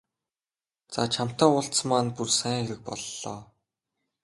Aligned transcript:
За 0.93 1.03
чамтай 1.13 1.49
уулзсан 1.51 1.87
маань 1.89 2.11
бүр 2.15 2.29
сайн 2.39 2.57
хэрэг 2.63 2.79
боллоо. 2.87 3.39